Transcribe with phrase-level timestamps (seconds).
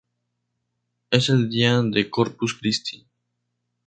[1.11, 3.05] Es el día de Corpus Cristi.